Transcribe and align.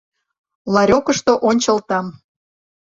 Ларёкышто 0.73 1.31
ончылтам. 1.49 2.05